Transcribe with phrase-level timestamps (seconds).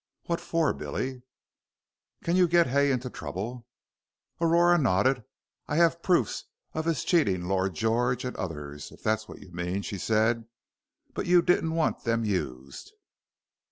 [0.23, 1.21] "What for, Billy?"
[2.23, 3.67] "Can you get Hay into trouble?"
[4.41, 5.23] Aurora nodded.
[5.67, 9.83] "I have proofs of his cheating Lord George and others, if that's what you mean,"
[9.83, 10.45] she said;
[11.13, 12.93] "but you didn't want them used."